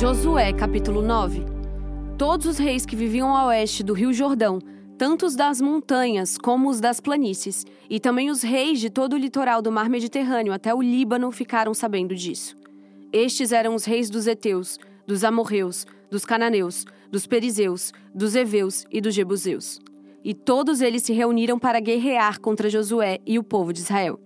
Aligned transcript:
Josué, 0.00 0.50
capítulo 0.54 1.02
9. 1.02 1.44
Todos 2.16 2.46
os 2.46 2.56
reis 2.56 2.86
que 2.86 2.96
viviam 2.96 3.36
a 3.36 3.48
oeste 3.48 3.82
do 3.82 3.92
rio 3.92 4.14
Jordão, 4.14 4.58
tanto 4.96 5.26
os 5.26 5.36
das 5.36 5.60
montanhas 5.60 6.38
como 6.38 6.70
os 6.70 6.80
das 6.80 7.00
planícies, 7.00 7.66
e 7.90 8.00
também 8.00 8.30
os 8.30 8.40
reis 8.40 8.80
de 8.80 8.88
todo 8.88 9.12
o 9.12 9.18
litoral 9.18 9.60
do 9.60 9.70
mar 9.70 9.90
Mediterrâneo 9.90 10.54
até 10.54 10.74
o 10.74 10.80
Líbano 10.80 11.30
ficaram 11.30 11.74
sabendo 11.74 12.14
disso. 12.14 12.56
Estes 13.12 13.52
eram 13.52 13.74
os 13.74 13.84
reis 13.84 14.08
dos 14.08 14.26
heteus, 14.26 14.78
dos 15.06 15.22
amorreus, 15.22 15.86
dos 16.10 16.24
cananeus, 16.24 16.86
dos 17.10 17.26
perizeus, 17.26 17.92
dos 18.14 18.34
heveus 18.34 18.86
e 18.90 19.02
dos 19.02 19.14
jebuseus. 19.14 19.82
E 20.24 20.32
todos 20.32 20.80
eles 20.80 21.02
se 21.02 21.12
reuniram 21.12 21.58
para 21.58 21.78
guerrear 21.78 22.40
contra 22.40 22.70
Josué 22.70 23.18
e 23.26 23.38
o 23.38 23.44
povo 23.44 23.70
de 23.70 23.80
Israel. 23.80 24.18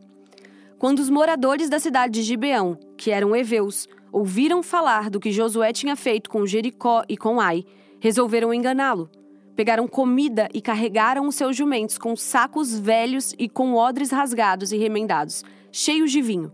Quando 0.79 1.01
os 1.01 1.11
moradores 1.11 1.69
da 1.69 1.81
cidade 1.81 2.13
de 2.13 2.23
Gibeão, 2.23 2.79
que 2.97 3.11
eram 3.11 3.35
heveus, 3.35 3.89
ouviram 4.15 4.63
falar 4.63 5.11
do 5.11 5.19
que 5.19 5.33
Josué 5.33 5.73
tinha 5.73 5.97
feito 5.97 6.31
com 6.31 6.47
Jericó 6.47 7.03
e 7.09 7.17
com 7.17 7.41
Ai, 7.41 7.65
resolveram 7.99 8.55
enganá-lo. 8.55 9.11
Pegaram 9.57 9.89
comida 9.89 10.49
e 10.55 10.61
carregaram 10.61 11.27
os 11.27 11.35
seus 11.35 11.57
jumentos 11.57 11.99
com 11.99 12.15
sacos 12.15 12.79
velhos 12.79 13.35
e 13.37 13.49
com 13.49 13.75
odres 13.75 14.13
rasgados 14.13 14.71
e 14.71 14.77
remendados, 14.77 15.43
cheios 15.73 16.13
de 16.13 16.23
vinho. 16.23 16.53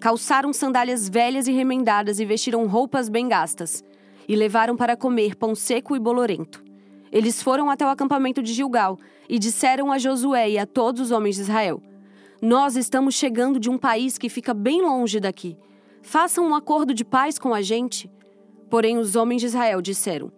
Calçaram 0.00 0.54
sandálias 0.54 1.06
velhas 1.06 1.46
e 1.46 1.52
remendadas 1.52 2.18
e 2.18 2.24
vestiram 2.24 2.66
roupas 2.66 3.10
bem 3.10 3.28
gastas. 3.28 3.84
E 4.26 4.34
levaram 4.34 4.74
para 4.74 4.96
comer 4.96 5.36
pão 5.36 5.54
seco 5.54 5.94
e 5.94 5.98
bolorento. 5.98 6.64
Eles 7.10 7.42
foram 7.42 7.68
até 7.68 7.84
o 7.84 7.90
acampamento 7.90 8.42
de 8.42 8.54
Gilgal 8.54 8.98
e 9.28 9.38
disseram 9.38 9.92
a 9.92 9.98
Josué 9.98 10.48
e 10.52 10.58
a 10.58 10.64
todos 10.64 11.02
os 11.02 11.10
homens 11.10 11.36
de 11.36 11.42
Israel: 11.42 11.82
Nós 12.40 12.74
estamos 12.74 13.14
chegando 13.14 13.60
de 13.60 13.68
um 13.68 13.76
país 13.76 14.16
que 14.16 14.30
fica 14.30 14.54
bem 14.54 14.80
longe 14.80 15.20
daqui 15.20 15.58
Façam 16.02 16.46
um 16.46 16.54
acordo 16.54 16.92
de 16.92 17.04
paz 17.04 17.38
com 17.38 17.54
a 17.54 17.62
gente. 17.62 18.10
Porém, 18.68 18.98
os 18.98 19.16
homens 19.16 19.40
de 19.40 19.46
Israel 19.46 19.80
disseram: 19.80 20.32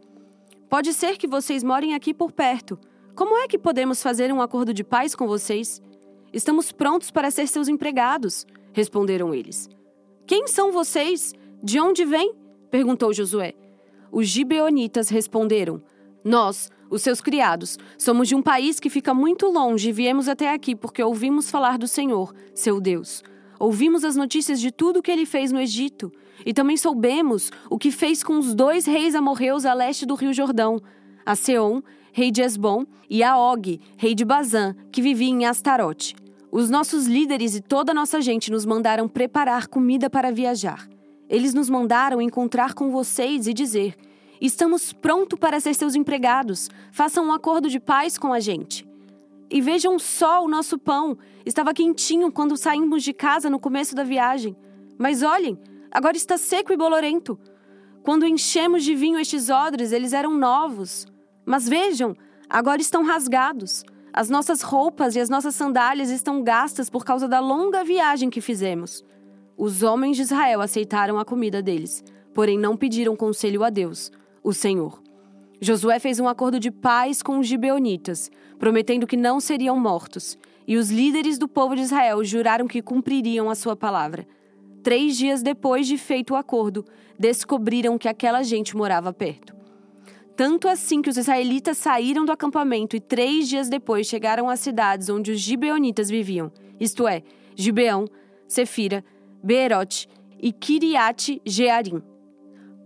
Pode 0.69 0.93
ser 0.93 1.17
que 1.17 1.27
vocês 1.27 1.63
morem 1.63 1.95
aqui 1.95 2.13
por 2.13 2.31
perto. 2.31 2.79
Como 3.15 3.37
é 3.39 3.49
que 3.49 3.59
podemos 3.59 4.03
fazer 4.03 4.33
um 4.33 4.43
acordo 4.43 4.75
de 4.75 4.85
paz 4.85 5.15
com 5.15 5.27
vocês? 5.27 5.81
Estamos 6.33 6.73
prontos 6.73 7.11
para 7.11 7.31
ser 7.31 7.47
seus 7.47 7.69
empregados, 7.69 8.45
responderam 8.73 9.33
eles. 9.33 9.69
Quem 10.27 10.49
são 10.49 10.73
vocês? 10.73 11.33
De 11.63 11.81
onde 11.81 12.05
vêm? 12.05 12.35
perguntou 12.71 13.13
Josué. 13.13 13.55
Os 14.11 14.27
gibeonitas 14.27 15.09
responderam: 15.09 15.81
Nós, 16.25 16.71
os 16.91 17.03
seus 17.03 17.21
criados, 17.21 17.79
somos 17.97 18.29
de 18.29 18.35
um 18.35 18.43
país 18.43 18.81
que 18.81 18.91
fica 18.91 19.15
muito 19.15 19.47
longe 19.47 19.89
e 19.89 19.93
viemos 19.93 20.29
até 20.29 20.53
aqui 20.53 20.75
porque 20.75 21.03
ouvimos 21.03 21.51
falar 21.51 21.79
do 21.79 21.87
Senhor, 21.87 22.35
seu 22.55 22.81
Deus. 22.81 23.23
Ouvimos 23.59 24.05
as 24.05 24.17
notícias 24.17 24.61
de 24.61 24.71
tudo 24.71 24.99
o 24.99 25.03
que 25.03 25.11
ele 25.11 25.27
fez 25.27 25.53
no 25.53 25.61
Egito, 25.61 26.13
e 26.45 26.53
também 26.53 26.77
soubemos 26.77 27.51
o 27.71 27.79
que 27.79 27.91
fez 27.91 28.23
com 28.23 28.39
os 28.39 28.55
dois 28.55 28.87
reis 28.87 29.15
amorreus 29.15 29.65
a 29.65 29.73
leste 29.73 30.05
do 30.05 30.15
rio 30.15 30.33
Jordão, 30.33 30.81
a 31.25 31.35
Seom, 31.35 31.81
rei 32.13 32.31
de 32.31 32.43
Esbom, 32.43 32.85
e 33.09 33.23
a 33.23 33.39
Og, 33.39 33.81
rei 33.97 34.15
de 34.15 34.25
Bazã, 34.25 34.75
que 34.91 35.03
vivia 35.03 35.29
em 35.29 35.45
Astarote. 35.45 36.15
Os 36.51 36.71
nossos 36.71 37.07
líderes 37.07 37.57
e 37.57 37.61
toda 37.61 37.93
a 37.93 37.95
nossa 37.95 38.21
gente 38.21 38.51
nos 38.51 38.65
mandaram 38.65 39.09
preparar 39.09 39.67
comida 39.67 40.09
para 40.09 40.31
viajar. 40.31 40.89
Eles 41.29 41.53
nos 41.55 41.69
mandaram 41.69 42.23
encontrar 42.23 42.75
com 42.75 42.91
vocês 42.91 43.47
e 43.49 43.53
dizer: 43.53 43.97
Estamos 44.41 44.93
prontos 44.93 45.39
para 45.39 45.59
ser 45.59 45.75
seus 45.75 45.95
empregados. 45.95 46.71
Façam 46.93 47.27
um 47.27 47.33
acordo 47.33 47.69
de 47.69 47.81
paz 47.81 48.17
com 48.19 48.33
a 48.33 48.39
gente. 48.39 48.87
E 49.51 49.61
vejam 49.61 49.99
só 49.99 50.45
o 50.45 50.49
nosso 50.49 50.79
pão. 50.79 51.17
Estava 51.45 51.75
quentinho 51.75 52.33
quando 52.33 52.57
saímos 52.57 53.03
de 53.03 53.13
casa 53.13 53.51
no 53.51 53.59
começo 53.59 53.95
da 53.95 54.03
viagem. 54.03 54.57
Mas 54.99 55.23
olhem, 55.23 55.59
agora 55.91 56.17
está 56.17 56.37
seco 56.39 56.73
e 56.73 56.77
bolorento. 56.77 57.39
Quando 58.03 58.27
enchemos 58.27 58.85
de 58.85 58.95
vinho 58.95 59.19
estes 59.19 59.49
odres, 59.49 59.93
eles 59.93 60.13
eram 60.13 60.37
novos. 60.37 61.07
Mas 61.45 61.69
vejam, 61.69 62.17
agora 62.49 62.81
estão 62.81 63.03
rasgados. 63.03 63.85
As 64.13 64.31
nossas 64.31 64.63
roupas 64.63 65.17
e 65.17 65.21
as 65.21 65.29
nossas 65.29 65.55
sandálias 65.55 66.11
estão 66.11 66.43
gastas 66.43 66.89
por 66.89 67.05
causa 67.05 67.27
da 67.27 67.41
longa 67.41 67.83
viagem 67.83 68.31
que 68.31 68.41
fizemos. 68.41 69.05
Os 69.57 69.83
homens 69.83 70.17
de 70.17 70.23
Israel 70.23 70.61
aceitaram 70.61 71.19
a 71.19 71.25
comida 71.25 71.63
deles, 71.63 72.03
porém 72.33 72.59
não 72.59 72.77
pediram 72.77 73.17
conselho 73.17 73.63
a 73.63 73.71
Deus, 73.71 74.11
o 74.43 74.53
Senhor. 74.53 75.04
Josué 75.61 75.99
fez 75.99 76.21
um 76.21 76.29
acordo 76.29 76.59
de 76.59 76.71
paz 76.71 77.23
com 77.23 77.39
os 77.39 77.47
gibeonitas, 77.47 78.31
prometendo 78.59 79.07
que 79.07 79.17
não 79.17 79.41
seriam 79.41 79.79
mortos, 79.79 80.39
e 80.67 80.77
os 80.77 80.91
líderes 80.91 81.39
do 81.39 81.47
povo 81.47 81.75
de 81.75 81.83
Israel 81.83 82.25
juraram 82.25 82.67
que 82.67 82.83
cumpririam 82.83 83.51
a 83.51 83.55
sua 83.55 83.77
palavra. 83.77 84.27
Três 84.83 85.17
dias 85.17 85.43
depois 85.43 85.87
de 85.87 85.97
feito 85.97 86.35
o 86.35 86.37
acordo, 86.37 86.85
descobriram 87.19 87.97
que 87.97 88.09
aquela 88.09 88.43
gente 88.43 88.77
morava 88.77 89.13
perto. 89.13 89.55
Tanto 90.37 90.69
assim 90.69 91.01
que 91.01 91.09
os 91.09 91.17
israelitas 91.17 91.79
saíram 91.79 92.25
do 92.25 92.33
acampamento 92.33 92.97
e 92.97 93.01
três 93.01 93.49
dias 93.49 93.69
depois 93.69 94.07
chegaram 94.07 94.49
às 94.49 94.61
cidades 94.61 95.09
onde 95.09 95.31
os 95.31 95.41
gibeonitas 95.41 96.11
viviam, 96.11 96.51
isto 96.81 97.07
é, 97.07 97.23
Gibeão, 97.55 98.07
Sefira, 98.49 99.05
Beerote 99.43 100.09
e 100.41 100.53
Kiriate 100.53 101.41
Jearim. 101.47 102.03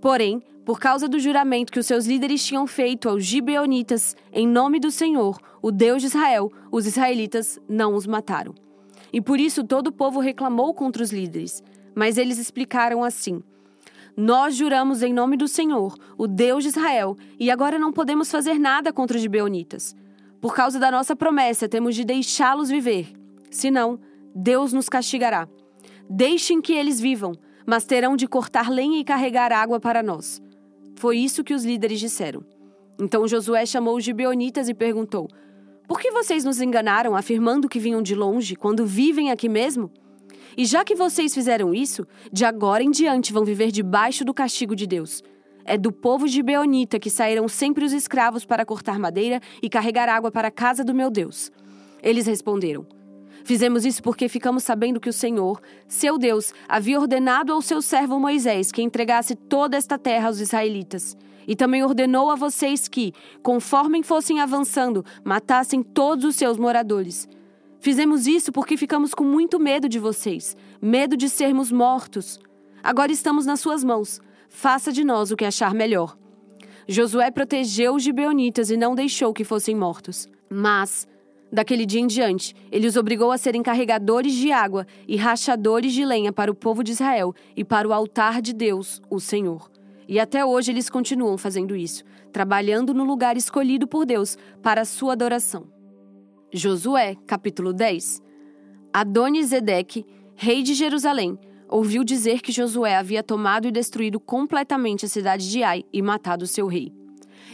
Porém, 0.01 0.43
por 0.69 0.79
causa 0.79 1.09
do 1.09 1.19
juramento 1.19 1.73
que 1.73 1.79
os 1.79 1.87
seus 1.87 2.05
líderes 2.05 2.45
tinham 2.45 2.67
feito 2.67 3.09
aos 3.09 3.25
gibeonitas 3.25 4.15
em 4.31 4.47
nome 4.47 4.79
do 4.79 4.91
Senhor, 4.91 5.41
o 5.63 5.73
Deus 5.73 6.03
de 6.03 6.09
Israel, 6.09 6.53
os 6.71 6.87
israelitas 6.87 7.59
não 7.67 7.95
os 7.95 8.07
mataram. 8.07 8.55
E 9.11 9.19
por 9.19 9.41
isso 9.41 9.65
todo 9.65 9.87
o 9.87 9.93
povo 9.93 10.21
reclamou 10.21 10.75
contra 10.75 11.03
os 11.03 11.11
líderes. 11.11 11.63
Mas 11.95 12.19
eles 12.19 12.37
explicaram 12.37 13.03
assim: 13.03 13.43
Nós 14.15 14.57
juramos 14.57 15.03
em 15.03 15.11
nome 15.11 15.39
do 15.39 15.49
Senhor, 15.49 15.95
o 16.19 16.27
Deus 16.27 16.65
de 16.65 16.69
Israel, 16.69 17.17
e 17.41 17.51
agora 17.51 17.79
não 17.79 17.91
podemos 17.91 18.31
fazer 18.31 18.59
nada 18.59 18.93
contra 18.93 19.17
os 19.17 19.23
gibeonitas. 19.23 19.97
Por 20.39 20.55
causa 20.55 20.79
da 20.79 20.91
nossa 20.91 21.17
promessa, 21.17 21.67
temos 21.67 21.95
de 21.95 22.05
deixá-los 22.05 22.69
viver. 22.69 23.11
Senão, 23.51 23.99
Deus 24.35 24.75
nos 24.75 24.91
castigará. 24.91 25.49
Deixem 26.11 26.61
que 26.61 26.75
eles 26.75 27.01
vivam, 27.01 27.33
mas 27.67 27.87
terão 27.87 28.15
de 28.19 28.29
cortar 28.29 28.71
lenha 28.71 29.01
e 29.01 29.05
carregar 29.05 29.51
água 29.51 29.81
para 29.81 30.03
nós. 30.03 30.47
Foi 30.99 31.17
isso 31.17 31.45
que 31.45 31.55
os 31.55 31.65
líderes 31.65 32.01
disseram. 32.01 32.45
Então 33.01 33.29
Josué 33.29 33.65
chamou 33.65 33.97
os 33.97 34.03
gibeonitas 34.03 34.69
e 34.69 34.75
perguntou: 34.75 35.29
Por 35.87 36.01
que 36.01 36.11
vocês 36.11 36.45
nos 36.45 36.61
enganaram 36.61 37.15
afirmando 37.15 37.69
que 37.69 37.79
vinham 37.79 38.03
de 38.03 38.17
longe, 38.17 38.57
quando 38.57 38.85
vivem 38.85 39.31
aqui 39.31 39.49
mesmo? 39.49 39.93
E 40.57 40.65
já 40.65 40.85
que 40.85 40.97
vocês 40.97 41.33
fizeram 41.33 41.73
isso, 41.73 42.05
de 42.33 42.45
agora 42.45 42.83
em 42.83 42.91
diante 42.91 43.33
vão 43.33 43.45
viver 43.45 43.71
debaixo 43.71 44.25
do 44.25 44.35
castigo 44.35 44.75
de 44.75 44.89
Deus. 44.89 45.23
É 45.65 45.79
do 45.79 45.93
povo 45.93 46.27
gibeonita 46.27 46.99
que 46.99 47.11
saíram 47.11 47.47
sempre 47.47 47.85
os 47.85 47.93
escravos 47.93 48.45
para 48.45 48.67
cortar 48.67 48.99
madeira 48.99 49.41
e 49.63 49.69
carregar 49.69 50.09
água 50.09 50.33
para 50.33 50.49
a 50.49 50.51
casa 50.51 50.83
do 50.83 50.93
meu 50.93 51.11
Deus. 51.11 51.53
Eles 52.03 52.27
responderam: 52.27 52.85
Fizemos 53.45 53.85
isso 53.85 54.03
porque 54.03 54.29
ficamos 54.29 54.63
sabendo 54.63 55.01
que 55.01 55.09
o 55.09 55.13
Senhor, 55.13 55.61
seu 55.87 56.19
Deus, 56.19 56.53
havia 56.69 56.99
ordenado 56.99 57.53
ao 57.53 57.63
seu 57.63 57.81
servo 57.81 58.19
Moisés 58.19 58.71
que 58.71 58.83
entregasse 58.83 59.35
toda 59.35 59.77
esta 59.77 59.99
terra 59.99 60.29
aos 60.29 60.41
israelitas. 60.41 61.17
E 61.47 61.57
também 61.57 61.83
ordenou 61.83 62.31
a 62.31 62.35
vocês 62.35 62.89
que, 62.89 63.13
conforme 63.43 64.03
fossem 64.03 64.41
avançando, 64.41 65.05
matassem 65.25 65.83
todos 65.83 66.25
os 66.25 66.37
seus 66.37 66.59
moradores. 66.59 67.27
Fizemos 67.81 68.27
isso 68.27 68.53
porque 68.53 68.77
ficamos 68.77 69.15
com 69.15 69.25
muito 69.25 69.59
medo 69.59 69.89
de 69.89 69.99
vocês, 69.99 70.57
medo 70.83 71.17
de 71.17 71.29
sermos 71.29 71.73
mortos. 71.73 72.39
Agora 72.83 73.13
estamos 73.13 73.47
nas 73.47 73.61
suas 73.61 73.83
mãos. 73.83 74.21
Faça 74.49 74.93
de 74.93 75.05
nós 75.05 75.31
o 75.31 75.37
que 75.37 75.45
achar 75.45 75.73
melhor. 75.73 76.17
Josué 76.87 77.31
protegeu 77.31 77.95
os 77.95 78.03
gibeonitas 78.03 78.71
e 78.71 78.77
não 78.77 78.95
deixou 78.95 79.33
que 79.33 79.45
fossem 79.45 79.75
mortos. 79.75 80.27
Mas 80.51 81.07
Daquele 81.51 81.87
dia 81.87 82.01
em 82.01 82.07
diante, 82.07 82.55
ele 82.71 82.87
os 82.87 82.97
obrigou 82.97 83.33
a 83.33 83.39
serem 83.39 83.63
carregadores 83.63 84.35
de 84.35 84.53
água 84.53 84.87
e 85.07 85.17
rachadores 85.17 85.93
de 85.93 86.05
lenha 86.05 86.33
para 86.33 86.51
o 86.51 86.55
povo 86.55 86.85
de 86.85 86.93
Israel 86.93 87.35
e 87.57 87.65
para 87.65 87.89
o 87.89 87.93
altar 87.93 88.43
de 88.43 88.53
Deus, 88.53 89.01
o 89.09 89.19
Senhor. 89.19 89.71
E 90.07 90.21
até 90.21 90.45
hoje 90.45 90.71
eles 90.73 90.91
continuam 90.91 91.39
fazendo 91.39 91.75
isso, 91.75 92.05
trabalhando 92.33 92.93
no 92.93 93.05
lugar 93.05 93.37
escolhido 93.37 93.87
por 93.87 94.05
Deus 94.05 94.37
para 94.63 94.83
a 94.83 94.85
sua 94.85 95.13
adoração. 95.15 95.67
Josué, 96.53 97.15
capítulo 97.27 97.73
10 97.73 98.23
Adonisedeque, 98.93 100.07
rei 100.35 100.63
de 100.63 100.75
Jerusalém, 100.75 101.39
ouviu 101.69 102.03
dizer 102.03 102.41
que 102.41 102.53
Josué 102.53 102.97
havia 102.97 103.23
tomado 103.23 103.69
e 103.69 103.71
destruído 103.71 104.19
completamente 104.19 105.05
a 105.05 105.09
cidade 105.09 105.51
de 105.51 105.63
Ai 105.63 105.85
e 105.93 106.01
matado 106.01 106.47
seu 106.47 106.67
rei. 106.67 106.93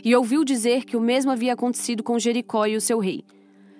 E 0.05 0.15
ouviu 0.15 0.45
dizer 0.45 0.85
que 0.85 0.97
o 0.97 1.01
mesmo 1.01 1.31
havia 1.31 1.53
acontecido 1.53 2.03
com 2.03 2.19
Jericó 2.19 2.67
e 2.67 2.77
o 2.77 2.81
seu 2.81 2.99
rei. 2.99 3.25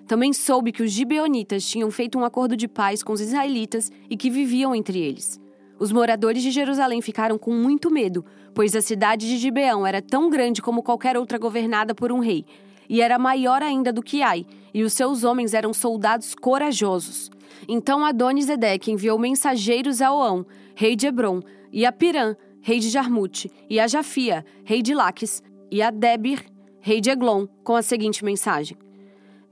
Também 0.07 0.33
soube 0.33 0.71
que 0.71 0.83
os 0.83 0.91
gibeonitas 0.91 1.67
tinham 1.67 1.89
feito 1.89 2.17
um 2.17 2.25
acordo 2.25 2.55
de 2.55 2.67
paz 2.67 3.01
com 3.01 3.13
os 3.13 3.21
israelitas 3.21 3.91
e 4.09 4.15
que 4.15 4.29
viviam 4.29 4.75
entre 4.75 4.99
eles. 4.99 5.39
Os 5.79 5.91
moradores 5.91 6.43
de 6.43 6.51
Jerusalém 6.51 7.01
ficaram 7.01 7.37
com 7.37 7.51
muito 7.51 7.91
medo, 7.91 8.23
pois 8.53 8.75
a 8.75 8.81
cidade 8.81 9.27
de 9.27 9.37
Gibeão 9.37 9.85
era 9.85 10.01
tão 10.01 10.29
grande 10.29 10.61
como 10.61 10.83
qualquer 10.83 11.17
outra 11.17 11.37
governada 11.37 11.93
por 11.93 12.11
um 12.11 12.19
rei, 12.19 12.45
e 12.87 13.01
era 13.01 13.19
maior 13.19 13.61
ainda 13.61 13.91
do 13.91 14.01
que 14.01 14.21
Ai, 14.21 14.45
e 14.73 14.83
os 14.83 14.93
seus 14.93 15.23
homens 15.23 15.53
eram 15.53 15.73
soldados 15.73 16.33
corajosos. 16.35 17.29
Então 17.67 18.05
Adonisedeque 18.05 18.91
enviou 18.91 19.19
mensageiros 19.19 20.01
a 20.01 20.13
Oão, 20.13 20.45
rei 20.75 20.95
de 20.95 21.07
Hebron, 21.07 21.41
e 21.73 21.85
a 21.85 21.91
Pirã, 21.91 22.35
rei 22.61 22.79
de 22.79 22.89
Jarmute, 22.89 23.51
e 23.69 23.79
a 23.79 23.87
Jafia, 23.87 24.45
rei 24.63 24.81
de 24.81 24.93
Laques, 24.93 25.43
e 25.69 25.81
a 25.81 25.89
Debir, 25.89 26.45
rei 26.79 27.01
de 27.01 27.09
Eglon, 27.09 27.47
com 27.63 27.75
a 27.75 27.81
seguinte 27.81 28.23
mensagem: 28.23 28.77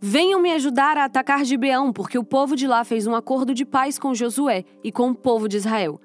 Venham 0.05 0.41
me 0.41 0.51
ajudar 0.51 0.97
a 0.97 1.05
atacar 1.05 1.45
Gibeão, 1.45 1.93
porque 1.93 2.17
o 2.17 2.25
povo 2.25 2.57
de 2.57 2.67
lá 2.67 2.83
fez 2.83 3.07
um 3.07 3.15
acordo 3.15 3.53
de 3.53 3.63
paz 3.63 3.97
com 3.97 4.13
Josué 4.13 4.65
e 4.83 4.91
com 4.91 5.11
o 5.11 5.15
povo 5.15 5.47
de 5.47 5.55
Israel. 5.55 5.97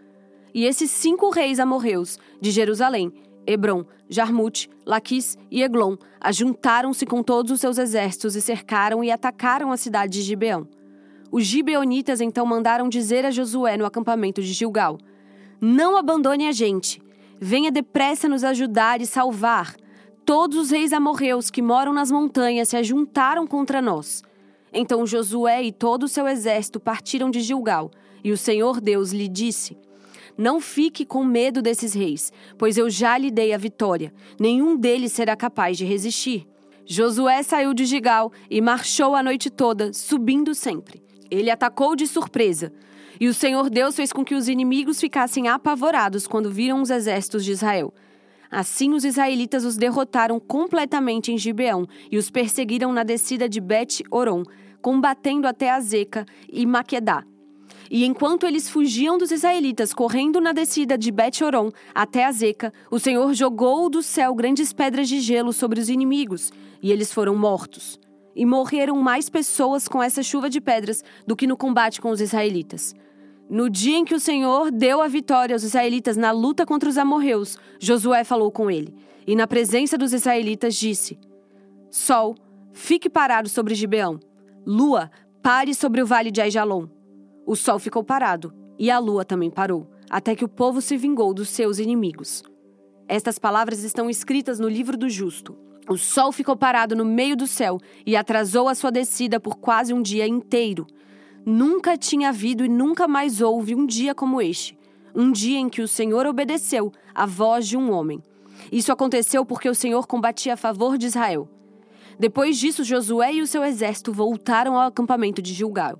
E 0.54 0.64
esses 0.64 0.88
cinco 0.88 1.30
reis 1.30 1.58
amorreus 1.58 2.16
de 2.40 2.52
Jerusalém, 2.52 3.12
Hebron, 3.44 3.84
Jarmute, 4.08 4.70
Laquis 4.86 5.36
e 5.50 5.64
Eglon, 5.64 5.96
ajuntaram-se 6.20 7.04
com 7.04 7.24
todos 7.24 7.50
os 7.50 7.58
seus 7.58 7.76
exércitos 7.76 8.36
e 8.36 8.40
cercaram 8.40 9.02
e 9.02 9.10
atacaram 9.10 9.72
a 9.72 9.76
cidade 9.76 10.12
de 10.12 10.22
Gibeão. 10.22 10.68
Os 11.32 11.44
gibeonitas 11.44 12.20
então 12.20 12.46
mandaram 12.46 12.88
dizer 12.88 13.26
a 13.26 13.32
Josué 13.32 13.76
no 13.76 13.84
acampamento 13.84 14.40
de 14.40 14.52
Gilgal: 14.52 14.96
Não 15.60 15.96
abandone 15.96 16.46
a 16.46 16.52
gente. 16.52 17.02
Venha 17.40 17.72
depressa 17.72 18.28
nos 18.28 18.44
ajudar 18.44 19.00
e 19.00 19.06
salvar. 19.06 19.74
Todos 20.28 20.58
os 20.58 20.70
reis 20.70 20.92
amorreus 20.92 21.50
que 21.50 21.62
moram 21.62 21.90
nas 21.90 22.10
montanhas 22.10 22.68
se 22.68 22.76
ajuntaram 22.76 23.46
contra 23.46 23.80
nós. 23.80 24.22
Então 24.70 25.06
Josué 25.06 25.62
e 25.62 25.72
todo 25.72 26.02
o 26.02 26.08
seu 26.08 26.28
exército 26.28 26.78
partiram 26.78 27.30
de 27.30 27.40
Gilgal, 27.40 27.90
e 28.22 28.30
o 28.30 28.36
Senhor 28.36 28.78
Deus 28.78 29.10
lhe 29.10 29.26
disse: 29.26 29.74
Não 30.36 30.60
fique 30.60 31.06
com 31.06 31.24
medo 31.24 31.62
desses 31.62 31.94
reis, 31.94 32.30
pois 32.58 32.76
eu 32.76 32.90
já 32.90 33.16
lhe 33.16 33.30
dei 33.30 33.54
a 33.54 33.56
vitória. 33.56 34.12
Nenhum 34.38 34.76
deles 34.76 35.12
será 35.12 35.34
capaz 35.34 35.78
de 35.78 35.86
resistir. 35.86 36.46
Josué 36.84 37.42
saiu 37.42 37.72
de 37.72 37.86
Gilgal 37.86 38.30
e 38.50 38.60
marchou 38.60 39.16
a 39.16 39.22
noite 39.22 39.48
toda, 39.48 39.94
subindo 39.94 40.54
sempre. 40.54 41.02
Ele 41.30 41.50
atacou 41.50 41.96
de 41.96 42.06
surpresa. 42.06 42.70
E 43.18 43.28
o 43.28 43.34
Senhor 43.34 43.70
Deus 43.70 43.96
fez 43.96 44.12
com 44.12 44.22
que 44.22 44.34
os 44.34 44.46
inimigos 44.46 45.00
ficassem 45.00 45.48
apavorados 45.48 46.26
quando 46.26 46.50
viram 46.50 46.82
os 46.82 46.90
exércitos 46.90 47.46
de 47.46 47.52
Israel. 47.52 47.94
Assim, 48.50 48.92
os 48.94 49.04
israelitas 49.04 49.64
os 49.64 49.76
derrotaram 49.76 50.40
completamente 50.40 51.32
em 51.32 51.38
Gibeão 51.38 51.86
e 52.10 52.16
os 52.16 52.30
perseguiram 52.30 52.92
na 52.92 53.02
descida 53.02 53.48
de 53.48 53.60
Bet-Oron, 53.60 54.42
combatendo 54.80 55.46
até 55.46 55.70
Azeca 55.70 56.24
e 56.50 56.64
Maquedá. 56.64 57.24
E 57.90 58.04
enquanto 58.04 58.46
eles 58.46 58.68
fugiam 58.68 59.16
dos 59.16 59.30
israelitas, 59.30 59.94
correndo 59.94 60.40
na 60.40 60.52
descida 60.52 60.96
de 60.96 61.10
Bet-Oron 61.10 61.70
até 61.94 62.24
Azeca, 62.24 62.72
o 62.90 62.98
Senhor 62.98 63.32
jogou 63.34 63.88
do 63.88 64.02
céu 64.02 64.34
grandes 64.34 64.72
pedras 64.72 65.08
de 65.08 65.20
gelo 65.20 65.52
sobre 65.52 65.80
os 65.80 65.88
inimigos, 65.88 66.52
e 66.82 66.92
eles 66.92 67.12
foram 67.12 67.34
mortos 67.34 67.98
e 68.38 68.46
morreram 68.46 68.96
mais 69.02 69.28
pessoas 69.28 69.88
com 69.88 70.00
essa 70.00 70.22
chuva 70.22 70.48
de 70.48 70.60
pedras 70.60 71.02
do 71.26 71.34
que 71.34 71.44
no 71.44 71.56
combate 71.56 72.00
com 72.00 72.10
os 72.10 72.20
israelitas. 72.20 72.94
No 73.50 73.70
dia 73.70 73.96
em 73.96 74.04
que 74.04 74.14
o 74.14 74.20
Senhor 74.20 74.70
deu 74.70 75.00
a 75.00 75.08
vitória 75.08 75.54
aos 75.54 75.62
israelitas 75.62 76.18
na 76.18 76.30
luta 76.30 76.66
contra 76.66 76.88
os 76.88 76.98
amorreus, 76.98 77.56
Josué 77.80 78.22
falou 78.22 78.52
com 78.52 78.70
ele, 78.70 78.94
e 79.26 79.34
na 79.34 79.46
presença 79.46 79.96
dos 79.96 80.12
israelitas 80.12 80.74
disse: 80.74 81.18
Sol, 81.90 82.36
fique 82.72 83.08
parado 83.08 83.48
sobre 83.48 83.74
Gibeão. 83.74 84.20
Lua, 84.66 85.10
pare 85.42 85.74
sobre 85.74 86.02
o 86.02 86.06
vale 86.06 86.30
de 86.30 86.42
Aijalon. 86.42 86.88
O 87.46 87.56
sol 87.56 87.78
ficou 87.78 88.04
parado, 88.04 88.52
e 88.78 88.90
a 88.90 88.98
lua 88.98 89.24
também 89.24 89.50
parou, 89.50 89.88
até 90.10 90.34
que 90.34 90.44
o 90.44 90.48
povo 90.48 90.82
se 90.82 90.98
vingou 90.98 91.32
dos 91.32 91.48
seus 91.48 91.78
inimigos. 91.78 92.42
Estas 93.08 93.38
palavras 93.38 93.82
estão 93.82 94.10
escritas 94.10 94.60
no 94.60 94.68
livro 94.68 94.94
do 94.94 95.08
justo. 95.08 95.56
O 95.88 95.96
sol 95.96 96.30
ficou 96.30 96.54
parado 96.54 96.94
no 96.94 97.06
meio 97.06 97.34
do 97.34 97.46
céu 97.46 97.78
e 98.04 98.14
atrasou 98.14 98.68
a 98.68 98.74
sua 98.74 98.92
descida 98.92 99.40
por 99.40 99.56
quase 99.56 99.94
um 99.94 100.02
dia 100.02 100.28
inteiro. 100.28 100.86
Nunca 101.50 101.96
tinha 101.96 102.28
havido 102.28 102.62
e 102.62 102.68
nunca 102.68 103.08
mais 103.08 103.40
houve 103.40 103.74
um 103.74 103.86
dia 103.86 104.14
como 104.14 104.38
este. 104.38 104.78
Um 105.14 105.32
dia 105.32 105.58
em 105.58 105.70
que 105.70 105.80
o 105.80 105.88
Senhor 105.88 106.26
obedeceu 106.26 106.92
à 107.14 107.24
voz 107.24 107.66
de 107.66 107.74
um 107.74 107.90
homem. 107.90 108.22
Isso 108.70 108.92
aconteceu 108.92 109.46
porque 109.46 109.66
o 109.66 109.74
Senhor 109.74 110.06
combatia 110.06 110.52
a 110.52 110.56
favor 110.58 110.98
de 110.98 111.06
Israel. 111.06 111.48
Depois 112.20 112.58
disso, 112.58 112.84
Josué 112.84 113.32
e 113.32 113.40
o 113.40 113.46
seu 113.46 113.64
exército 113.64 114.12
voltaram 114.12 114.76
ao 114.78 114.88
acampamento 114.88 115.40
de 115.40 115.54
Gilgal. 115.54 115.98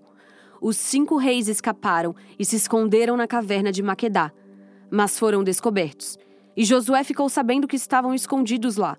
Os 0.61 0.77
cinco 0.77 1.17
reis 1.17 1.49
escaparam 1.49 2.15
e 2.39 2.45
se 2.45 2.57
esconderam 2.57 3.17
na 3.17 3.27
caverna 3.27 3.73
de 3.73 3.83
Maquedá, 3.83 4.31
mas 4.91 5.19
foram 5.19 5.43
descobertos. 5.43 6.19
E 6.55 6.63
Josué 6.63 7.03
ficou 7.03 7.27
sabendo 7.31 7.67
que 7.67 7.77
estavam 7.77 8.13
escondidos 8.13 8.77
lá. 8.77 8.99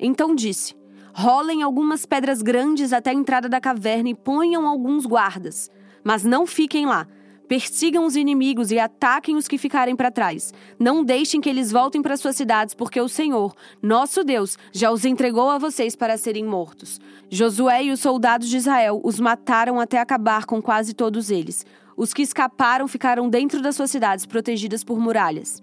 Então 0.00 0.34
disse: 0.34 0.74
Rolem 1.14 1.62
algumas 1.62 2.04
pedras 2.04 2.42
grandes 2.42 2.92
até 2.92 3.10
a 3.10 3.14
entrada 3.14 3.48
da 3.48 3.60
caverna 3.60 4.08
e 4.08 4.14
ponham 4.16 4.66
alguns 4.66 5.06
guardas. 5.06 5.70
Mas 6.04 6.22
não 6.22 6.46
fiquem 6.46 6.86
lá. 6.86 7.08
Persigam 7.48 8.06
os 8.06 8.16
inimigos 8.16 8.70
e 8.70 8.78
ataquem 8.78 9.36
os 9.36 9.46
que 9.46 9.58
ficarem 9.58 9.94
para 9.94 10.10
trás. 10.10 10.52
Não 10.78 11.04
deixem 11.04 11.40
que 11.40 11.48
eles 11.48 11.70
voltem 11.70 12.00
para 12.00 12.16
suas 12.16 12.36
cidades, 12.36 12.74
porque 12.74 13.00
o 13.00 13.08
Senhor, 13.08 13.54
nosso 13.82 14.24
Deus, 14.24 14.56
já 14.72 14.90
os 14.90 15.04
entregou 15.04 15.50
a 15.50 15.58
vocês 15.58 15.94
para 15.94 16.16
serem 16.16 16.44
mortos. 16.44 17.00
Josué 17.28 17.84
e 17.84 17.90
os 17.90 18.00
soldados 18.00 18.48
de 18.48 18.56
Israel 18.56 19.00
os 19.04 19.20
mataram 19.20 19.78
até 19.78 19.98
acabar 19.98 20.46
com 20.46 20.62
quase 20.62 20.94
todos 20.94 21.30
eles. 21.30 21.66
Os 21.96 22.14
que 22.14 22.22
escaparam 22.22 22.88
ficaram 22.88 23.28
dentro 23.28 23.60
das 23.60 23.76
suas 23.76 23.90
cidades, 23.90 24.26
protegidas 24.26 24.82
por 24.82 24.98
muralhas. 24.98 25.62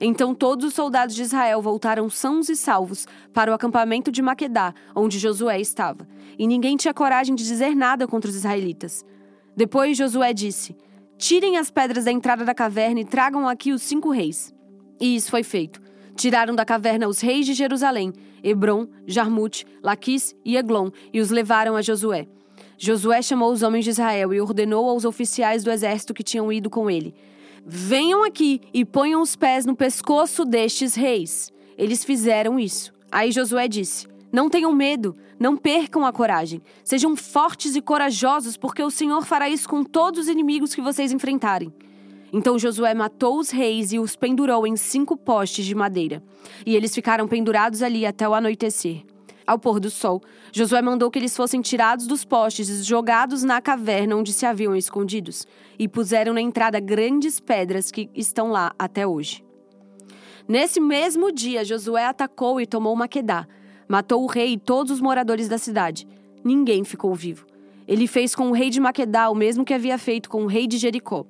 Então 0.00 0.34
todos 0.34 0.66
os 0.66 0.74
soldados 0.74 1.14
de 1.14 1.22
Israel 1.22 1.62
voltaram 1.62 2.10
sãos 2.10 2.48
e 2.48 2.56
salvos 2.56 3.06
para 3.32 3.50
o 3.50 3.54
acampamento 3.54 4.12
de 4.12 4.20
Maquedá, 4.20 4.74
onde 4.94 5.18
Josué 5.18 5.60
estava. 5.60 6.06
E 6.38 6.46
ninguém 6.46 6.76
tinha 6.76 6.94
coragem 6.94 7.34
de 7.34 7.44
dizer 7.44 7.74
nada 7.74 8.06
contra 8.06 8.30
os 8.30 8.36
israelitas. 8.36 9.04
Depois 9.60 9.94
Josué 9.94 10.32
disse: 10.32 10.74
Tirem 11.18 11.58
as 11.58 11.70
pedras 11.70 12.06
da 12.06 12.10
entrada 12.10 12.46
da 12.46 12.54
caverna 12.54 13.00
e 13.00 13.04
tragam 13.04 13.46
aqui 13.46 13.72
os 13.72 13.82
cinco 13.82 14.08
reis. 14.10 14.54
E 14.98 15.14
isso 15.14 15.30
foi 15.30 15.42
feito. 15.42 15.82
Tiraram 16.16 16.54
da 16.54 16.64
caverna 16.64 17.06
os 17.06 17.20
reis 17.20 17.44
de 17.44 17.52
Jerusalém, 17.52 18.10
Hebron, 18.42 18.88
Jarmute, 19.06 19.66
Laquis 19.82 20.34
e 20.46 20.56
Eglon, 20.56 20.88
e 21.12 21.20
os 21.20 21.28
levaram 21.28 21.76
a 21.76 21.82
Josué. 21.82 22.26
Josué 22.78 23.20
chamou 23.20 23.52
os 23.52 23.62
homens 23.62 23.84
de 23.84 23.90
Israel 23.90 24.32
e 24.32 24.40
ordenou 24.40 24.88
aos 24.88 25.04
oficiais 25.04 25.62
do 25.62 25.70
exército 25.70 26.14
que 26.14 26.24
tinham 26.24 26.50
ido 26.50 26.70
com 26.70 26.88
ele: 26.88 27.14
Venham 27.62 28.24
aqui 28.24 28.62
e 28.72 28.82
ponham 28.82 29.20
os 29.20 29.36
pés 29.36 29.66
no 29.66 29.76
pescoço 29.76 30.46
destes 30.46 30.94
reis. 30.94 31.52
Eles 31.76 32.02
fizeram 32.02 32.58
isso. 32.58 32.94
Aí 33.12 33.30
Josué 33.30 33.68
disse: 33.68 34.06
Não 34.32 34.48
tenham 34.48 34.72
medo, 34.72 35.14
não 35.40 35.56
percam 35.56 36.04
a 36.04 36.12
coragem. 36.12 36.60
Sejam 36.84 37.16
fortes 37.16 37.74
e 37.74 37.80
corajosos, 37.80 38.58
porque 38.58 38.82
o 38.82 38.90
Senhor 38.90 39.24
fará 39.24 39.48
isso 39.48 39.66
com 39.66 39.82
todos 39.82 40.20
os 40.20 40.28
inimigos 40.28 40.74
que 40.74 40.82
vocês 40.82 41.10
enfrentarem. 41.10 41.72
Então 42.30 42.58
Josué 42.58 42.92
matou 42.92 43.38
os 43.38 43.50
reis 43.50 43.90
e 43.90 43.98
os 43.98 44.14
pendurou 44.14 44.66
em 44.66 44.76
cinco 44.76 45.16
postes 45.16 45.64
de 45.64 45.74
madeira. 45.74 46.22
E 46.66 46.76
eles 46.76 46.94
ficaram 46.94 47.26
pendurados 47.26 47.82
ali 47.82 48.04
até 48.04 48.28
o 48.28 48.34
anoitecer. 48.34 49.02
Ao 49.46 49.58
pôr 49.58 49.80
do 49.80 49.90
sol, 49.90 50.22
Josué 50.52 50.80
mandou 50.80 51.10
que 51.10 51.18
eles 51.18 51.36
fossem 51.36 51.60
tirados 51.60 52.06
dos 52.06 52.24
postes 52.24 52.68
e 52.68 52.82
jogados 52.84 53.42
na 53.42 53.60
caverna 53.60 54.14
onde 54.14 54.32
se 54.32 54.46
haviam 54.46 54.76
escondidos, 54.76 55.44
e 55.76 55.88
puseram 55.88 56.32
na 56.32 56.40
entrada 56.40 56.78
grandes 56.78 57.40
pedras 57.40 57.90
que 57.90 58.08
estão 58.14 58.52
lá 58.52 58.72
até 58.78 59.04
hoje. 59.04 59.42
Nesse 60.46 60.78
mesmo 60.78 61.32
dia, 61.32 61.64
Josué 61.64 62.06
atacou 62.06 62.60
e 62.60 62.66
tomou 62.66 62.94
Maquedá, 62.94 63.48
matou 63.90 64.22
o 64.22 64.26
rei 64.26 64.52
e 64.52 64.58
todos 64.58 64.92
os 64.92 65.00
moradores 65.00 65.48
da 65.48 65.58
cidade. 65.58 66.06
Ninguém 66.44 66.84
ficou 66.84 67.14
vivo. 67.14 67.44
Ele 67.86 68.06
fez 68.06 68.34
com 68.34 68.48
o 68.48 68.52
rei 68.52 68.70
de 68.70 68.80
Maquedá 68.80 69.28
o 69.28 69.34
mesmo 69.34 69.64
que 69.64 69.74
havia 69.74 69.98
feito 69.98 70.30
com 70.30 70.44
o 70.44 70.46
rei 70.46 70.66
de 70.66 70.78
Jericó. 70.78 71.26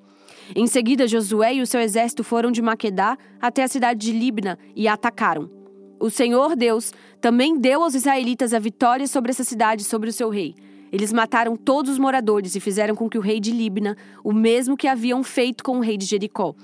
Em 0.54 0.66
seguida, 0.66 1.08
Josué 1.08 1.54
e 1.54 1.62
o 1.62 1.66
seu 1.66 1.80
exército 1.80 2.22
foram 2.22 2.52
de 2.52 2.60
Maquedá 2.60 3.16
até 3.40 3.64
a 3.64 3.68
cidade 3.68 4.00
de 4.00 4.12
Libna 4.12 4.58
e 4.76 4.86
a 4.86 4.92
atacaram 4.92 5.60
o 6.00 6.08
Senhor 6.08 6.56
Deus 6.56 6.92
também 7.20 7.58
deu 7.58 7.82
aos 7.82 7.94
israelitas 7.94 8.54
a 8.54 8.58
vitória 8.58 9.06
sobre 9.06 9.30
essa 9.30 9.44
cidade 9.44 9.82
e 9.82 9.84
sobre 9.84 10.08
o 10.08 10.12
seu 10.12 10.30
rei. 10.30 10.54
Eles 10.90 11.12
mataram 11.12 11.54
todos 11.56 11.92
os 11.92 11.98
moradores 11.98 12.56
e 12.56 12.60
fizeram 12.60 12.96
com 12.96 13.08
que 13.08 13.18
o 13.18 13.20
rei 13.20 13.38
de 13.38 13.52
Libna, 13.52 13.96
o 14.24 14.32
mesmo 14.32 14.76
que 14.76 14.88
haviam 14.88 15.22
feito 15.22 15.62
com 15.62 15.76
o 15.76 15.80
rei 15.80 15.96
de 15.96 16.06
Jericó. 16.06 16.54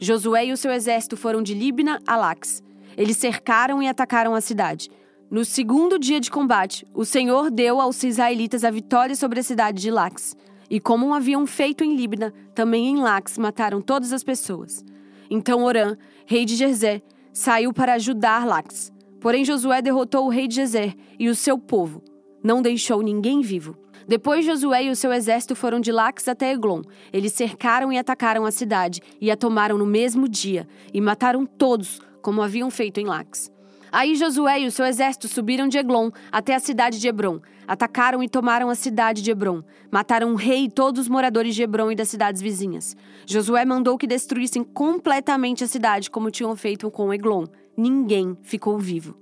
Josué 0.00 0.46
e 0.46 0.52
o 0.52 0.56
seu 0.56 0.72
exército 0.72 1.16
foram 1.16 1.42
de 1.42 1.52
Libna 1.52 2.00
a 2.06 2.16
Lax. 2.16 2.62
Eles 2.96 3.18
cercaram 3.18 3.82
e 3.82 3.86
atacaram 3.86 4.34
a 4.34 4.40
cidade. 4.40 4.90
No 5.30 5.44
segundo 5.44 5.96
dia 5.96 6.18
de 6.18 6.28
combate, 6.28 6.84
o 6.92 7.04
Senhor 7.04 7.52
deu 7.52 7.80
aos 7.80 8.02
israelitas 8.02 8.64
a 8.64 8.70
vitória 8.70 9.14
sobre 9.14 9.38
a 9.38 9.42
cidade 9.44 9.80
de 9.80 9.88
Lax. 9.88 10.36
E 10.68 10.80
como 10.80 11.14
haviam 11.14 11.46
feito 11.46 11.84
em 11.84 11.94
Libna, 11.94 12.34
também 12.52 12.88
em 12.88 12.96
Lax 12.96 13.38
mataram 13.38 13.80
todas 13.80 14.12
as 14.12 14.24
pessoas. 14.24 14.84
Então 15.30 15.62
Orã, 15.62 15.96
rei 16.26 16.44
de 16.44 16.56
Jerzé, 16.56 17.00
saiu 17.32 17.72
para 17.72 17.94
ajudar 17.94 18.44
Lax. 18.44 18.92
Porém, 19.20 19.44
Josué 19.44 19.80
derrotou 19.80 20.26
o 20.26 20.30
rei 20.30 20.48
de 20.48 20.56
Jezer 20.56 20.96
e 21.16 21.28
o 21.28 21.34
seu 21.36 21.56
povo. 21.56 22.02
Não 22.42 22.60
deixou 22.60 23.00
ninguém 23.00 23.40
vivo. 23.40 23.76
Depois, 24.08 24.44
Josué 24.44 24.82
e 24.82 24.90
o 24.90 24.96
seu 24.96 25.12
exército 25.12 25.54
foram 25.54 25.78
de 25.78 25.92
Lax 25.92 26.26
até 26.26 26.50
Eglon. 26.50 26.82
Eles 27.12 27.32
cercaram 27.34 27.92
e 27.92 27.98
atacaram 27.98 28.44
a 28.44 28.50
cidade 28.50 29.00
e 29.20 29.30
a 29.30 29.36
tomaram 29.36 29.78
no 29.78 29.86
mesmo 29.86 30.28
dia 30.28 30.66
e 30.92 31.00
mataram 31.00 31.46
todos, 31.46 32.00
como 32.20 32.42
haviam 32.42 32.68
feito 32.68 32.98
em 32.98 33.06
Lax. 33.06 33.52
Aí 33.92 34.14
Josué 34.14 34.60
e 34.60 34.66
o 34.66 34.70
seu 34.70 34.86
exército 34.86 35.26
subiram 35.26 35.66
de 35.66 35.78
Eglon 35.78 36.10
até 36.30 36.54
a 36.54 36.60
cidade 36.60 37.00
de 37.00 37.08
Hebron. 37.08 37.40
atacaram 37.66 38.22
e 38.22 38.28
tomaram 38.28 38.68
a 38.68 38.74
cidade 38.74 39.22
de 39.22 39.30
Hebron. 39.30 39.62
Mataram 39.90 40.32
o 40.32 40.36
rei 40.36 40.64
e 40.64 40.70
todos 40.70 41.02
os 41.02 41.08
moradores 41.08 41.54
de 41.54 41.62
Hebron 41.62 41.90
e 41.90 41.96
das 41.96 42.08
cidades 42.08 42.42
vizinhas. 42.42 42.96
Josué 43.26 43.64
mandou 43.64 43.96
que 43.96 44.06
destruíssem 44.06 44.64
completamente 44.64 45.62
a 45.62 45.68
cidade, 45.68 46.10
como 46.10 46.30
tinham 46.30 46.54
feito 46.56 46.90
com 46.90 47.12
Eglon. 47.14 47.46
Ninguém 47.76 48.36
ficou 48.42 48.78
vivo. 48.78 49.16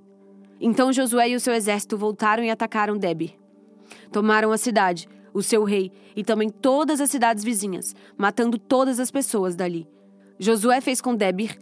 Então 0.60 0.92
Josué 0.92 1.30
e 1.30 1.36
o 1.36 1.40
seu 1.40 1.54
exército 1.54 1.96
voltaram 1.96 2.42
e 2.42 2.50
atacaram 2.50 2.96
Debir. 2.96 3.34
Tomaram 4.10 4.50
a 4.50 4.58
cidade, 4.58 5.08
o 5.32 5.42
seu 5.42 5.62
rei 5.64 5.92
e 6.16 6.24
também 6.24 6.48
todas 6.48 7.00
as 7.00 7.10
cidades 7.10 7.44
vizinhas, 7.44 7.94
matando 8.16 8.58
todas 8.58 8.98
as 8.98 9.10
pessoas 9.10 9.54
dali. 9.54 9.86
Josué 10.38 10.80
fez 10.80 11.00
com 11.00 11.14
Debir 11.14 11.58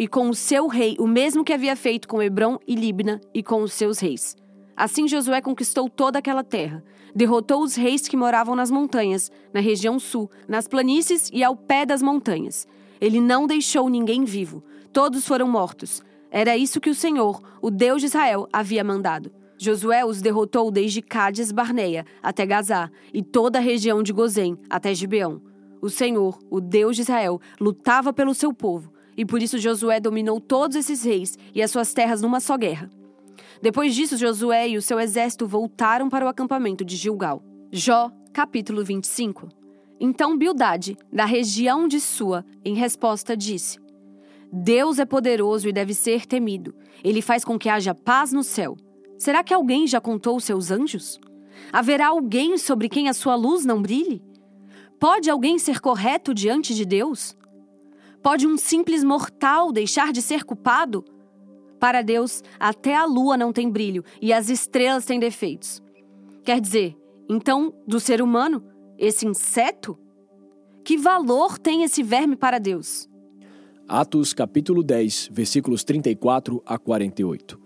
e 0.00 0.08
com 0.08 0.30
o 0.30 0.34
seu 0.34 0.66
rei 0.66 0.96
o 0.98 1.06
mesmo 1.06 1.44
que 1.44 1.52
havia 1.52 1.76
feito 1.76 2.08
com 2.08 2.22
Hebron 2.22 2.58
e 2.66 2.74
Libna 2.74 3.20
e 3.34 3.42
com 3.42 3.60
os 3.60 3.74
seus 3.74 3.98
reis. 3.98 4.34
Assim 4.74 5.06
Josué 5.06 5.42
conquistou 5.42 5.90
toda 5.90 6.18
aquela 6.18 6.42
terra, 6.42 6.82
derrotou 7.14 7.62
os 7.62 7.74
reis 7.74 8.08
que 8.08 8.16
moravam 8.16 8.56
nas 8.56 8.70
montanhas, 8.70 9.30
na 9.52 9.60
região 9.60 9.98
sul, 9.98 10.30
nas 10.48 10.66
planícies 10.66 11.28
e 11.34 11.44
ao 11.44 11.54
pé 11.54 11.84
das 11.84 12.00
montanhas. 12.00 12.66
Ele 12.98 13.20
não 13.20 13.46
deixou 13.46 13.90
ninguém 13.90 14.24
vivo, 14.24 14.64
todos 14.90 15.26
foram 15.26 15.46
mortos. 15.46 16.02
Era 16.30 16.56
isso 16.56 16.80
que 16.80 16.88
o 16.88 16.94
Senhor, 16.94 17.42
o 17.60 17.70
Deus 17.70 18.00
de 18.00 18.06
Israel, 18.06 18.48
havia 18.50 18.82
mandado. 18.82 19.30
Josué 19.58 20.02
os 20.02 20.22
derrotou 20.22 20.70
desde 20.70 21.02
Cádiz 21.02 21.52
Barneia 21.52 22.06
até 22.22 22.46
Gazá 22.46 22.90
e 23.12 23.22
toda 23.22 23.58
a 23.58 23.62
região 23.62 24.02
de 24.02 24.14
Gozém 24.14 24.56
até 24.70 24.94
Gibeão. 24.94 25.42
O 25.82 25.90
Senhor, 25.90 26.38
o 26.48 26.58
Deus 26.58 26.96
de 26.96 27.02
Israel, 27.02 27.38
lutava 27.60 28.14
pelo 28.14 28.32
seu 28.32 28.54
povo, 28.54 28.90
e 29.20 29.24
por 29.26 29.42
isso 29.42 29.58
Josué 29.58 30.00
dominou 30.00 30.40
todos 30.40 30.74
esses 30.74 31.04
reis 31.04 31.36
e 31.54 31.60
as 31.60 31.70
suas 31.70 31.92
terras 31.92 32.22
numa 32.22 32.40
só 32.40 32.56
guerra. 32.56 32.88
Depois 33.60 33.94
disso, 33.94 34.16
Josué 34.16 34.70
e 34.70 34.78
o 34.78 34.82
seu 34.82 34.98
exército 34.98 35.46
voltaram 35.46 36.08
para 36.08 36.24
o 36.24 36.28
acampamento 36.28 36.82
de 36.82 36.96
Gilgal. 36.96 37.44
Jó, 37.70 38.10
capítulo 38.32 38.82
25. 38.82 39.50
Então 40.00 40.38
Bildade, 40.38 40.96
da 41.12 41.26
região 41.26 41.86
de 41.86 42.00
Sua, 42.00 42.46
em 42.64 42.72
resposta 42.72 43.36
disse: 43.36 43.78
Deus 44.50 44.98
é 44.98 45.04
poderoso 45.04 45.68
e 45.68 45.72
deve 45.72 45.92
ser 45.92 46.24
temido. 46.24 46.74
Ele 47.04 47.20
faz 47.20 47.44
com 47.44 47.58
que 47.58 47.68
haja 47.68 47.94
paz 47.94 48.32
no 48.32 48.42
céu. 48.42 48.74
Será 49.18 49.44
que 49.44 49.52
alguém 49.52 49.86
já 49.86 50.00
contou 50.00 50.40
seus 50.40 50.70
anjos? 50.70 51.20
Haverá 51.70 52.08
alguém 52.08 52.56
sobre 52.56 52.88
quem 52.88 53.06
a 53.06 53.12
sua 53.12 53.34
luz 53.34 53.66
não 53.66 53.82
brilhe? 53.82 54.22
Pode 54.98 55.28
alguém 55.28 55.58
ser 55.58 55.78
correto 55.78 56.32
diante 56.32 56.74
de 56.74 56.86
Deus? 56.86 57.36
Pode 58.22 58.46
um 58.46 58.56
simples 58.56 59.02
mortal 59.02 59.72
deixar 59.72 60.12
de 60.12 60.20
ser 60.20 60.44
culpado? 60.44 61.04
Para 61.78 62.02
Deus, 62.02 62.42
até 62.58 62.94
a 62.94 63.06
lua 63.06 63.36
não 63.36 63.52
tem 63.52 63.70
brilho 63.70 64.04
e 64.20 64.32
as 64.32 64.50
estrelas 64.50 65.06
têm 65.06 65.18
defeitos. 65.18 65.82
Quer 66.44 66.60
dizer, 66.60 66.96
então, 67.28 67.72
do 67.86 67.98
ser 67.98 68.20
humano, 68.20 68.62
esse 68.98 69.26
inseto? 69.26 69.98
Que 70.84 70.98
valor 70.98 71.58
tem 71.58 71.82
esse 71.82 72.02
verme 72.02 72.36
para 72.36 72.58
Deus? 72.58 73.08
Atos 73.88 74.34
capítulo 74.34 74.82
10, 74.82 75.30
versículos 75.32 75.82
34 75.82 76.62
a 76.66 76.78
48. 76.78 77.58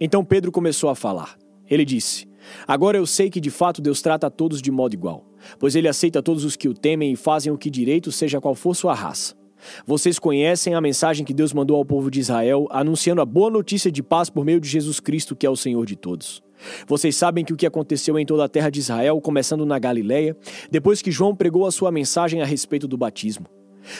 Então 0.00 0.24
Pedro 0.24 0.50
começou 0.50 0.88
a 0.88 0.94
falar. 0.94 1.36
Ele 1.68 1.84
disse: 1.84 2.26
Agora 2.66 2.96
eu 2.96 3.06
sei 3.06 3.28
que 3.28 3.40
de 3.40 3.50
fato 3.50 3.82
Deus 3.82 4.00
trata 4.00 4.26
a 4.28 4.30
todos 4.30 4.62
de 4.62 4.70
modo 4.70 4.94
igual, 4.94 5.26
pois 5.58 5.76
ele 5.76 5.88
aceita 5.88 6.22
todos 6.22 6.44
os 6.44 6.56
que 6.56 6.68
o 6.68 6.74
temem 6.74 7.12
e 7.12 7.16
fazem 7.16 7.52
o 7.52 7.58
que 7.58 7.70
direito, 7.70 8.10
seja 8.10 8.40
qual 8.40 8.54
for 8.54 8.74
sua 8.74 8.94
raça. 8.94 9.43
Vocês 9.86 10.18
conhecem 10.18 10.74
a 10.74 10.80
mensagem 10.80 11.24
que 11.24 11.34
Deus 11.34 11.52
mandou 11.52 11.76
ao 11.76 11.84
povo 11.84 12.10
de 12.10 12.20
Israel, 12.20 12.66
anunciando 12.70 13.20
a 13.20 13.24
boa 13.24 13.50
notícia 13.50 13.90
de 13.90 14.02
paz 14.02 14.30
por 14.30 14.44
meio 14.44 14.60
de 14.60 14.68
Jesus 14.68 15.00
Cristo, 15.00 15.36
que 15.36 15.46
é 15.46 15.50
o 15.50 15.56
Senhor 15.56 15.84
de 15.86 15.96
todos. 15.96 16.42
Vocês 16.86 17.16
sabem 17.16 17.44
que 17.44 17.52
o 17.52 17.56
que 17.56 17.66
aconteceu 17.66 18.18
em 18.18 18.26
toda 18.26 18.44
a 18.44 18.48
terra 18.48 18.70
de 18.70 18.80
Israel, 18.80 19.20
começando 19.20 19.66
na 19.66 19.78
Galiléia, 19.78 20.36
depois 20.70 21.02
que 21.02 21.10
João 21.10 21.34
pregou 21.34 21.66
a 21.66 21.72
sua 21.72 21.90
mensagem 21.90 22.40
a 22.40 22.44
respeito 22.44 22.88
do 22.88 22.96
batismo. 22.96 23.46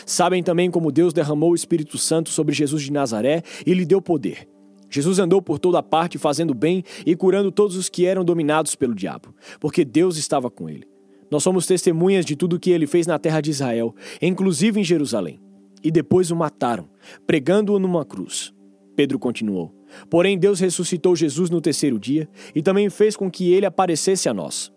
Sabem 0.07 0.43
também 0.43 0.71
como 0.71 0.91
Deus 0.91 1.13
derramou 1.13 1.51
o 1.53 1.55
Espírito 1.55 1.99
Santo 1.99 2.31
sobre 2.31 2.55
Jesus 2.55 2.83
de 2.83 2.93
Nazaré 2.93 3.43
e 3.67 3.75
lhe 3.75 3.85
deu 3.85 4.01
poder. 4.01 4.49
Jesus 4.89 5.19
andou 5.19 5.43
por 5.43 5.59
toda 5.59 5.83
parte 5.83 6.19
fazendo 6.19 6.55
bem 6.55 6.85
e 7.05 7.17
curando 7.17 7.51
todos 7.51 7.77
os 7.77 7.89
que 7.89 8.07
eram 8.07 8.25
dominados 8.25 8.75
pelo 8.75 8.95
diabo, 8.95 9.35
porque 9.61 9.85
Deus 9.85 10.17
estava 10.17 10.51
com 10.51 10.71
ele. 10.71 10.87
Nós 11.31 11.43
somos 11.43 11.67
testemunhas 11.67 12.25
de 12.25 12.37
tudo 12.37 12.57
o 12.57 12.61
que 12.61 12.71
ele 12.71 12.87
fez 12.87 13.07
na 13.07 13.19
terra 13.19 13.41
de 13.41 13.51
Israel, 13.51 13.95
inclusive 14.23 14.81
em 14.81 14.85
Jerusalém 14.85 15.44
e 15.85 15.91
depois 15.91 16.31
o 16.31 16.37
mataram, 16.37 16.89
pregando-o 17.27 17.79
numa 17.79 18.05
cruz. 18.05 18.55
Pedro 18.97 19.19
continuou: 19.19 19.75
Porém, 20.09 20.39
Deus 20.39 20.59
ressuscitou 20.59 21.15
Jesus 21.15 21.51
no 21.51 21.61
terceiro 21.61 21.99
dia 21.99 22.29
e 22.55 22.63
também 22.63 22.89
fez 22.89 23.17
com 23.17 23.31
que 23.31 23.53
ele 23.53 23.67
aparecesse 23.67 24.29
a 24.29 24.35
nós. 24.35 24.73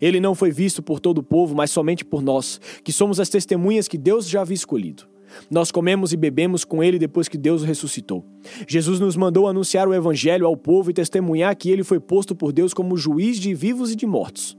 Ele 0.00 0.20
não 0.20 0.34
foi 0.34 0.52
visto 0.52 0.80
por 0.80 1.00
todo 1.00 1.18
o 1.18 1.22
povo, 1.22 1.56
mas 1.56 1.72
somente 1.72 2.04
por 2.04 2.22
nós, 2.22 2.60
que 2.84 2.92
somos 2.92 3.18
as 3.18 3.28
testemunhas 3.28 3.88
que 3.88 3.98
Deus 3.98 4.28
já 4.28 4.42
havia 4.42 4.54
escolhido. 4.54 5.10
Nós 5.50 5.72
comemos 5.72 6.12
e 6.12 6.16
bebemos 6.16 6.64
com 6.64 6.84
ele 6.84 6.98
depois 6.98 7.26
que 7.26 7.38
Deus 7.38 7.62
o 7.62 7.64
ressuscitou. 7.64 8.24
Jesus 8.68 9.00
nos 9.00 9.16
mandou 9.16 9.48
anunciar 9.48 9.88
o 9.88 9.94
evangelho 9.94 10.46
ao 10.46 10.56
povo 10.56 10.90
e 10.90 10.94
testemunhar 10.94 11.56
que 11.56 11.70
ele 11.70 11.82
foi 11.82 11.98
posto 11.98 12.34
por 12.36 12.52
Deus 12.52 12.74
como 12.74 12.96
juiz 12.96 13.38
de 13.38 13.54
vivos 13.54 13.90
e 13.90 13.96
de 13.96 14.06
mortos. 14.06 14.56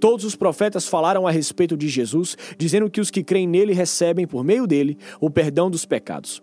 Todos 0.00 0.24
os 0.24 0.36
profetas 0.36 0.86
falaram 0.86 1.26
a 1.26 1.30
respeito 1.30 1.76
de 1.76 1.88
Jesus, 1.88 2.36
dizendo 2.56 2.90
que 2.90 3.00
os 3.00 3.10
que 3.10 3.22
creem 3.22 3.46
nele 3.46 3.72
recebem, 3.72 4.26
por 4.26 4.44
meio 4.44 4.66
dele, 4.66 4.98
o 5.20 5.30
perdão 5.30 5.70
dos 5.70 5.84
pecados. 5.84 6.42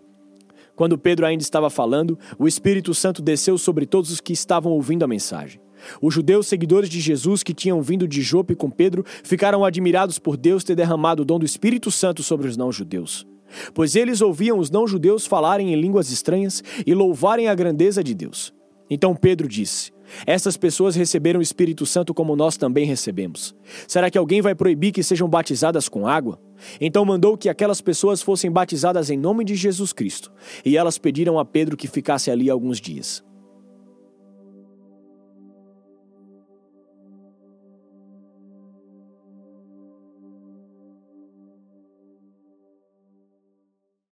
Quando 0.74 0.98
Pedro 0.98 1.24
ainda 1.24 1.42
estava 1.42 1.70
falando, 1.70 2.18
o 2.38 2.46
Espírito 2.46 2.94
Santo 2.94 3.22
desceu 3.22 3.56
sobre 3.56 3.86
todos 3.86 4.10
os 4.10 4.20
que 4.20 4.32
estavam 4.34 4.72
ouvindo 4.72 5.04
a 5.04 5.08
mensagem. 5.08 5.60
Os 6.00 6.12
judeus 6.12 6.46
seguidores 6.46 6.88
de 6.88 7.00
Jesus 7.00 7.42
que 7.42 7.54
tinham 7.54 7.80
vindo 7.80 8.06
de 8.06 8.20
Jope 8.22 8.54
com 8.54 8.70
Pedro 8.70 9.04
ficaram 9.22 9.64
admirados 9.64 10.18
por 10.18 10.36
Deus 10.36 10.64
ter 10.64 10.74
derramado 10.74 11.22
o 11.22 11.24
dom 11.24 11.38
do 11.38 11.46
Espírito 11.46 11.90
Santo 11.90 12.22
sobre 12.22 12.48
os 12.48 12.56
não-judeus. 12.56 13.26
Pois 13.72 13.94
eles 13.94 14.20
ouviam 14.20 14.58
os 14.58 14.70
não-judeus 14.70 15.26
falarem 15.26 15.72
em 15.72 15.80
línguas 15.80 16.10
estranhas 16.10 16.62
e 16.86 16.94
louvarem 16.94 17.48
a 17.48 17.54
grandeza 17.54 18.02
de 18.02 18.14
Deus. 18.14 18.52
Então 18.88 19.14
Pedro 19.14 19.48
disse: 19.48 19.92
essas 20.26 20.56
pessoas 20.56 20.94
receberam 20.94 21.40
o 21.40 21.42
Espírito 21.42 21.84
Santo 21.84 22.14
como 22.14 22.36
nós 22.36 22.56
também 22.56 22.86
recebemos. 22.86 23.54
Será 23.88 24.10
que 24.10 24.18
alguém 24.18 24.40
vai 24.40 24.54
proibir 24.54 24.92
que 24.92 25.02
sejam 25.02 25.28
batizadas 25.28 25.88
com 25.88 26.06
água? 26.06 26.40
Então 26.80 27.04
mandou 27.04 27.36
que 27.36 27.48
aquelas 27.48 27.80
pessoas 27.80 28.22
fossem 28.22 28.50
batizadas 28.50 29.10
em 29.10 29.18
nome 29.18 29.44
de 29.44 29.54
Jesus 29.54 29.92
Cristo. 29.92 30.32
E 30.64 30.76
elas 30.76 30.98
pediram 30.98 31.38
a 31.38 31.44
Pedro 31.44 31.76
que 31.76 31.88
ficasse 31.88 32.30
ali 32.30 32.48
alguns 32.48 32.80
dias. 32.80 33.25